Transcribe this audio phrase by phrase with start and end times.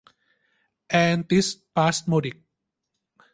[0.89, 2.37] แอนติสปาสโมดิก